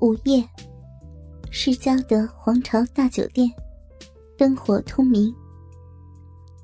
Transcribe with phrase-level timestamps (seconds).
[0.00, 0.46] 午夜，
[1.50, 3.50] 市郊的皇朝大酒店，
[4.36, 5.32] 灯火通明。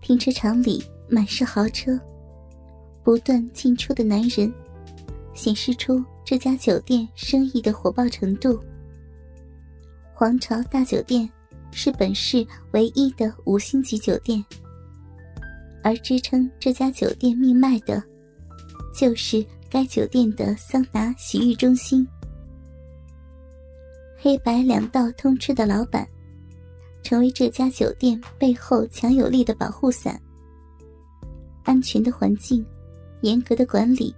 [0.03, 1.98] 停车场里满是豪车，
[3.04, 4.53] 不断进出的男人，
[5.32, 8.61] 显示出这家酒店生意的火爆程度。
[10.12, 11.30] 皇朝大酒店
[11.70, 14.44] 是本市唯一的五星级酒店，
[15.82, 18.02] 而支撑这家酒店命脉的，
[18.94, 22.06] 就是该酒店的桑拿洗浴中心。
[24.22, 26.06] 黑白两道通吃的老板，
[27.02, 30.20] 成为这家酒店背后强有力的保护伞。
[31.64, 32.62] 安全的环境，
[33.22, 34.14] 严格的管理，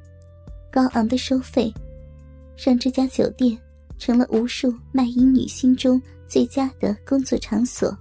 [0.73, 1.73] 高昂的收费，
[2.57, 3.57] 让这家酒店
[3.97, 7.97] 成了无数卖淫女心中最佳的工作场所。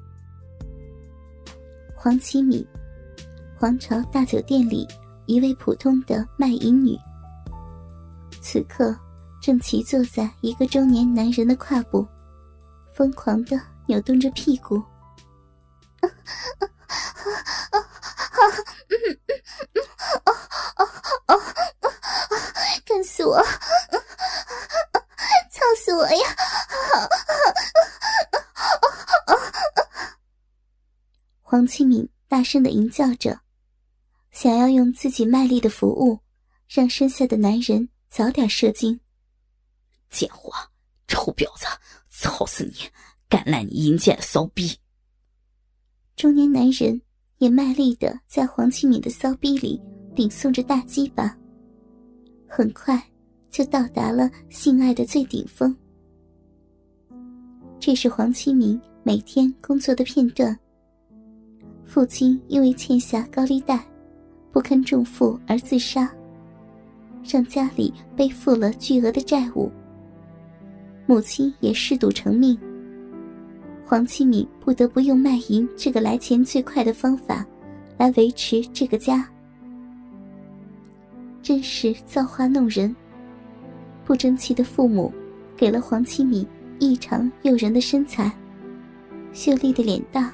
[1.95, 2.65] 黄启敏，
[3.59, 4.87] 皇朝大酒店里
[5.27, 6.97] 一位普通的卖淫女，
[8.41, 8.97] 此刻。
[9.41, 12.07] 正骑坐在一个中年男人的胯部，
[12.93, 14.75] 疯狂的扭动着屁股。
[15.99, 16.07] 啊啊
[17.71, 17.79] 啊
[21.25, 21.25] 啊！
[21.25, 21.33] 啊！
[22.85, 23.41] 干死我！
[25.51, 26.17] 操死我呀！
[31.41, 33.39] 黄庆敏大声的吟叫着，
[34.31, 36.19] 想要用自己卖力的服务，
[36.69, 38.99] 让身下的男人早点射精。
[40.11, 40.51] 贱货，
[41.07, 41.65] 臭婊子，
[42.09, 42.73] 操死你！
[43.27, 44.77] 干烂你阴贱的骚逼！
[46.17, 47.01] 中年男人
[47.37, 49.81] 也卖力的在黄启敏的骚逼里
[50.13, 51.35] 顶送着大鸡巴，
[52.45, 53.01] 很快
[53.49, 55.75] 就到达了性爱的最顶峰。
[57.79, 60.55] 这是黄启明每天工作的片段。
[61.85, 63.83] 父亲因为欠下高利贷，
[64.51, 66.13] 不堪重负而自杀，
[67.23, 69.71] 让家里背负了巨额的债务。
[71.05, 72.57] 母亲也嗜赌成命，
[73.85, 77.45] 黄七敏不得不用卖淫这个来钱最快的方法，
[77.97, 79.27] 来维持这个家。
[81.41, 82.95] 真是造化弄人。
[84.05, 85.11] 不争气的父母，
[85.57, 86.45] 给了黄七敏
[86.79, 88.31] 异常诱人的身材，
[89.33, 90.31] 秀丽的脸蛋，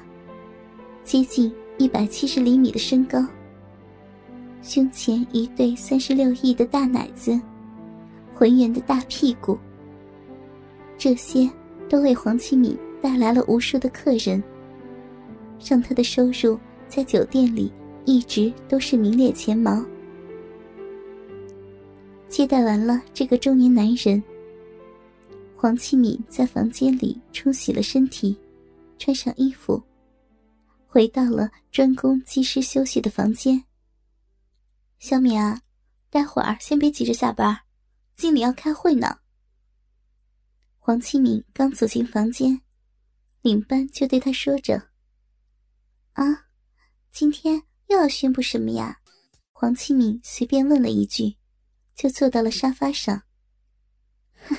[1.04, 3.24] 接近一百七十厘米的身高，
[4.62, 7.40] 胸前一对三十六亿的大奶子，
[8.34, 9.58] 浑圆的大屁股。
[10.98, 11.48] 这些
[11.88, 14.42] 都为黄启敏带来了无数的客人，
[15.64, 17.72] 让他的收入在酒店里
[18.04, 19.82] 一直都是名列前茅。
[22.28, 24.22] 接待完了这个中年男人，
[25.56, 28.36] 黄启敏在房间里冲洗了身体，
[28.98, 29.80] 穿上衣服，
[30.88, 33.62] 回到了专供技师休息的房间。
[34.98, 35.62] 小敏啊，
[36.10, 37.56] 待会儿先别急着下班，
[38.16, 39.16] 经理要开会呢。
[40.88, 42.62] 黄启敏刚走进房间，
[43.42, 44.88] 领班就对他说着
[46.16, 46.46] ：“啊，
[47.10, 48.98] 今天又要宣布什么呀？”
[49.52, 51.36] 黄启敏随便问了一句，
[51.94, 53.24] 就坐到了沙发上。
[54.48, 54.56] “哼，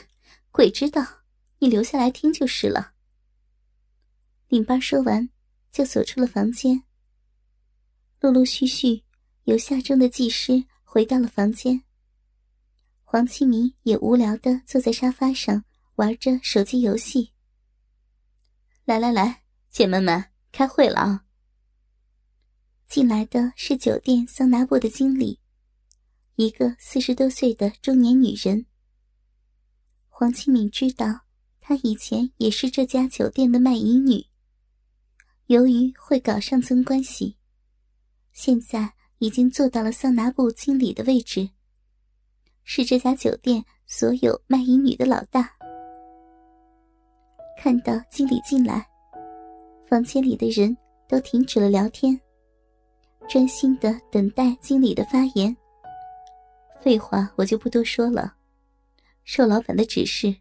[0.52, 1.04] 鬼知道，
[1.58, 2.94] 你留下来听就是了。”
[4.50, 5.28] 领班说完，
[5.72, 6.84] 就走出了房间。
[8.20, 9.04] 陆陆续续
[9.46, 11.82] 由下中的技师回到了房间。
[13.04, 15.66] 黄启明也无聊的坐在沙发上。
[16.00, 17.34] 玩着手机游戏。
[18.86, 21.26] 来来来，姐妹们，开会了啊！
[22.88, 25.42] 进来的是酒店桑拿部的经理，
[26.36, 28.66] 一个四十多岁的中年女人。
[30.08, 31.26] 黄庆敏知道，
[31.60, 34.26] 她以前也是这家酒店的卖淫女。
[35.48, 37.36] 由于会搞上层关系，
[38.32, 41.50] 现在已经做到了桑拿部经理的位置，
[42.64, 45.59] 是这家酒店所有卖淫女的老大。
[47.62, 48.88] 看到经理进来，
[49.86, 50.76] 房间里的人
[51.10, 52.18] 都停止了聊天，
[53.28, 55.54] 专心的等待经理的发言。
[56.80, 58.34] 废话我就不多说了，
[59.26, 60.34] 受老板的指示，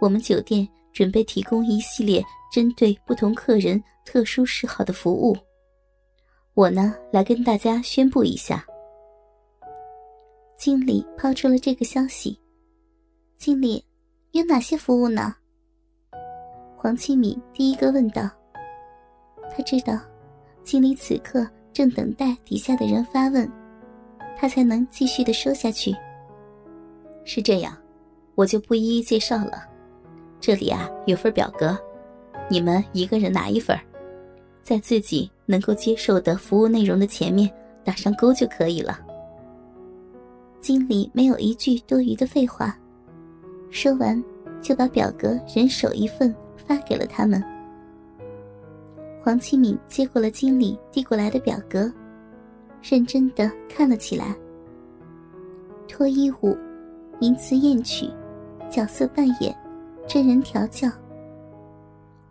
[0.00, 5.36] 我们酒店准备提供一系列针对不同客人特殊嗜好的服务。
[6.54, 8.64] 我呢，来跟大家宣布一下。
[10.56, 12.38] 经理抛出了这个消息。
[13.36, 13.84] 经理，
[14.30, 15.34] 有哪些服务呢？
[16.80, 18.30] 黄启敏第一个问道
[19.50, 19.98] ：“他知道，
[20.62, 23.50] 经理此刻正等待底下的人发问，
[24.38, 25.92] 他才能继续的说下去。
[27.24, 27.76] 是这样，
[28.36, 29.64] 我就不一一介绍了。
[30.40, 31.76] 这里啊有份表格，
[32.48, 33.76] 你们一个人拿一份，
[34.62, 37.50] 在自己能够接受的服务内容的前面
[37.82, 39.00] 打上勾就可以了。”
[40.62, 42.78] 经理没有一句多余的废话，
[43.68, 44.22] 说完。
[44.60, 46.34] 就把表格人手一份
[46.68, 47.42] 发给了他们。
[49.22, 51.90] 黄启敏接过了经理递过来的表格，
[52.82, 54.36] 认真的看了起来。
[55.88, 56.56] 脱衣舞、
[57.20, 58.08] 淫词艳曲、
[58.70, 59.56] 角色扮演、
[60.06, 60.88] 真人调教。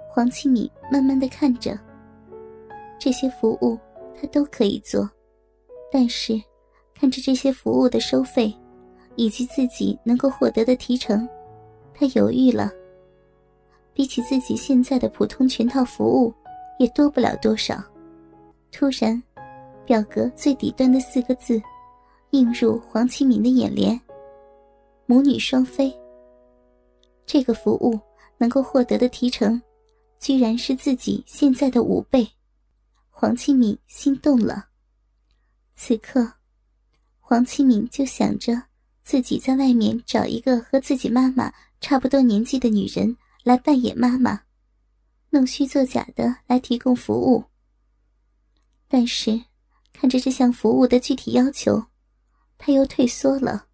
[0.09, 1.77] 黄启敏慢慢的看着，
[2.97, 3.77] 这些服务
[4.15, 5.07] 他都可以做，
[5.91, 6.41] 但是
[6.95, 8.51] 看着这些服务的收费，
[9.15, 11.27] 以及自己能够获得的提成，
[11.93, 12.71] 他犹豫了。
[13.97, 16.31] 比起自己现在的普通全套服务，
[16.77, 17.83] 也多不了多少。
[18.71, 19.19] 突然，
[19.87, 21.59] 表格最底端的四个字。
[22.31, 23.99] 映入黄启明的眼帘，
[25.07, 25.91] 母女双飞。
[27.25, 27.99] 这个服务
[28.37, 29.59] 能够获得的提成，
[30.19, 32.27] 居然是自己现在的五倍。
[33.09, 34.67] 黄启敏心动了。
[35.73, 36.31] 此刻，
[37.19, 38.61] 黄启敏就想着
[39.01, 41.51] 自己在外面找一个和自己妈妈
[41.81, 43.17] 差不多年纪的女人
[43.47, 44.41] 来扮演妈妈，
[45.29, 47.45] 弄虚作假的来提供服务。
[48.89, 49.45] 但是，
[49.93, 51.85] 看着这项服务的具体要求。
[52.57, 53.67] 他又退缩了。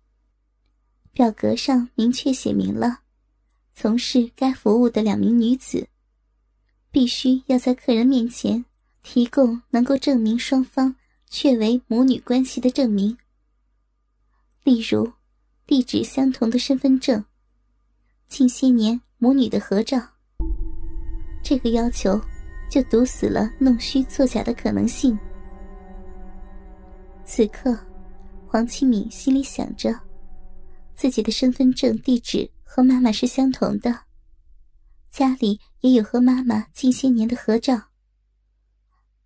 [1.11, 2.99] 表格上明确写明了，
[3.73, 5.87] 从事该服务的两名女子，
[6.91, 8.63] 必须要在客人面前
[9.01, 10.95] 提供能够证明双方
[11.31, 13.17] 确为母女关系的证明，
[14.63, 15.13] 例如
[15.65, 17.25] 地址相同的身份证、
[18.27, 19.97] 近些年母女的合照。
[21.41, 22.19] 这个要求
[22.69, 25.17] 就堵死了弄虚作假的可能性。
[27.23, 27.77] 此刻。
[28.45, 29.99] 黄启敏心里想着，
[30.93, 34.01] 自己的身份证地址和妈妈是相同的，
[35.09, 37.81] 家里也有和妈妈近些年的合照。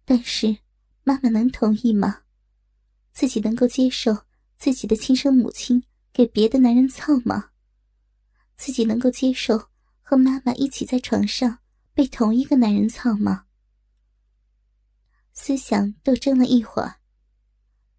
[0.06, 0.60] 但是，
[1.04, 2.22] 妈妈能同意吗？
[3.12, 4.16] 自己能够接受
[4.58, 5.84] 自己的亲生母亲
[6.14, 7.50] 给别的男人操吗？
[8.56, 9.62] 自己能够接受
[10.10, 11.60] 和妈妈一起在床上
[11.94, 13.44] 被同一个男人操吗？
[15.34, 16.96] 思想斗争了一会儿。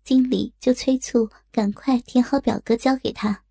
[0.04, 3.44] 经理就催促赶快填好表格交给他。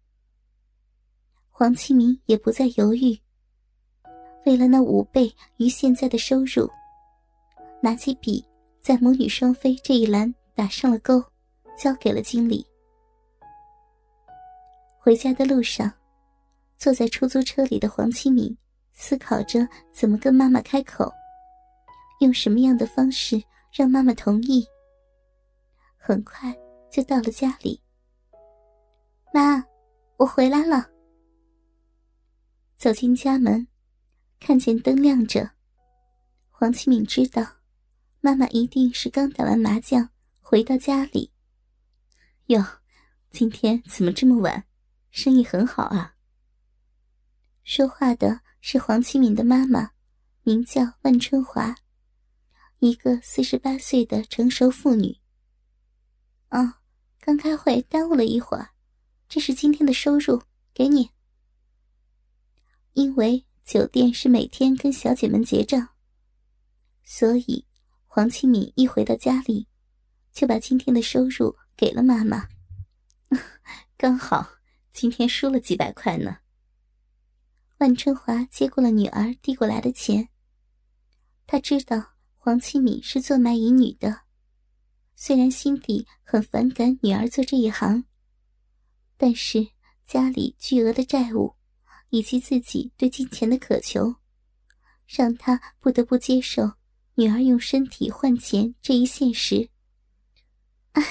[1.50, 3.16] 黄启明也不再犹豫，
[4.48, 6.68] 为了那五倍于现在的收入，
[7.80, 8.44] 拿起笔
[8.82, 11.24] 在母女双飞这一栏打上了勾，
[11.78, 12.66] 交给了经理。
[14.98, 15.94] 回家的路上，
[16.78, 18.56] 坐在出租车里的黄启明
[18.94, 21.12] 思考着怎么跟妈妈开口，
[22.20, 23.42] 用什么样的方式
[23.74, 24.66] 让妈妈同意。
[25.98, 26.56] 很快
[26.92, 27.82] 就到了家里。
[29.34, 29.64] 妈，
[30.18, 30.90] 我回来了。
[32.78, 33.68] 走进家门，
[34.40, 35.52] 看见灯亮着，
[36.50, 37.46] 黄启敏知道，
[38.22, 40.10] 妈妈一定是刚打完麻将
[40.40, 41.32] 回到家里。
[42.46, 42.64] 哟，
[43.32, 44.64] 今天怎么这么晚？
[45.10, 46.17] 生意很好啊。
[47.68, 49.92] 说话的是黄启敏的妈妈，
[50.44, 51.76] 名叫万春华，
[52.80, 55.18] 一个四十八岁的成熟妇女。
[56.50, 56.76] 哦，
[57.20, 58.70] 刚开会耽误了一会儿，
[59.28, 60.42] 这是今天的收入，
[60.74, 61.12] 给你。
[62.94, 65.90] 因为酒店是每天跟小姐们结账，
[67.04, 67.66] 所以
[68.06, 69.68] 黄启敏一回到家里，
[70.32, 72.48] 就把今天的收入给了妈妈。
[73.98, 74.52] 刚好
[74.94, 76.38] 今天输了几百块呢。
[77.80, 80.30] 万春华接过了女儿递过来的钱，
[81.46, 84.22] 他知道黄启敏是做卖淫女的。
[85.16, 88.06] 虽然心底很反感女儿做这一行，
[89.16, 89.68] 但是
[90.06, 91.56] 家里巨额的债务，
[92.10, 94.16] 以及自己对金钱的渴求，
[95.06, 96.74] 让他不得不接受
[97.14, 99.70] 女儿用身体换钱这一现实。
[100.94, 101.04] 唉，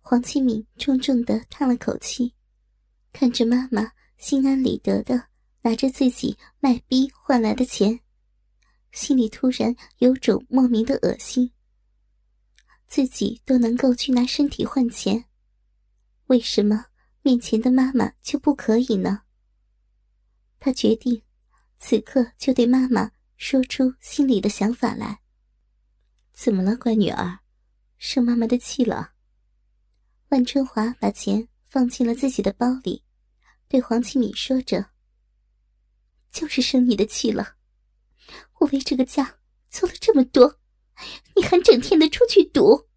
[0.00, 2.34] 黄启敏重重的叹了口气，
[3.12, 5.28] 看着妈妈心安理得的
[5.62, 7.98] 拿着自己卖逼换来的钱，
[8.92, 11.50] 心里突然有种莫名的恶心。
[12.86, 15.24] 自己都能够去拿身体换钱，
[16.26, 16.84] 为什么
[17.22, 19.22] 面前的妈妈就不可以呢？
[20.58, 21.22] 他决定，
[21.78, 25.20] 此刻就对妈妈说出心里的想法来。
[26.34, 27.38] 怎么了，乖女儿，
[27.96, 29.12] 生妈妈的气了？
[30.28, 33.02] 万春华把钱放进了自己的包里，
[33.70, 34.86] 对黄启敏说着
[36.32, 37.54] ：“就是生你的气了，
[38.58, 39.36] 我为这个家
[39.70, 40.56] 做了这么多。”
[41.36, 42.88] 你还整天的出去赌！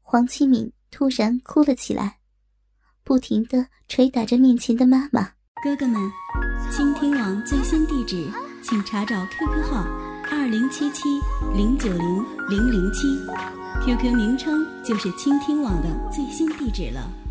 [0.00, 2.20] 黄启敏突然哭了起来，
[3.02, 5.32] 不停的捶打着面前的妈妈。
[5.64, 6.00] 哥哥们，
[6.70, 8.30] 倾听网最新地址，
[8.62, 9.82] 请查找 QQ 号
[10.30, 11.02] 二零七七
[11.52, 13.08] 零九零零零七
[13.84, 17.27] ，QQ 名称就是倾听网的最新地址了。